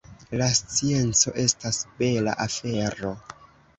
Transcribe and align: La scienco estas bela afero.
La 0.41 0.45
scienco 0.59 1.33
estas 1.45 1.81
bela 1.99 2.37
afero. 2.47 3.13